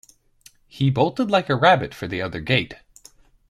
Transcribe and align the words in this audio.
He 0.67 0.89
bolted 0.89 1.29
like 1.29 1.47
a 1.47 1.55
rabbit 1.55 1.93
for 1.93 2.07
the 2.07 2.23
other 2.23 2.39
gate. 2.41 2.73